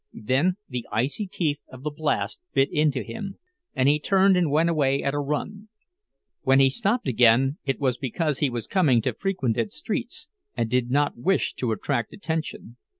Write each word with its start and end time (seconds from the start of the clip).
Then 0.23 0.55
the 0.67 0.87
icy 0.91 1.27
teeth 1.27 1.61
of 1.69 1.83
the 1.83 1.91
blast 1.91 2.41
bit 2.55 2.71
into 2.71 3.03
him, 3.03 3.37
and 3.75 3.87
he 3.87 3.99
turned 3.99 4.35
and 4.35 4.49
went 4.49 4.67
away 4.67 5.03
at 5.03 5.13
a 5.13 5.19
run. 5.19 5.67
When 6.41 6.59
he 6.59 6.71
stopped 6.71 7.07
again 7.07 7.59
it 7.65 7.79
was 7.79 7.99
because 7.99 8.39
he 8.39 8.49
was 8.49 8.65
coming 8.65 9.03
to 9.03 9.13
frequented 9.13 9.71
streets 9.71 10.27
and 10.57 10.71
did 10.71 10.89
not 10.89 11.17
wish 11.19 11.53
to 11.53 11.71
attract 11.71 12.13
attention. 12.13 12.77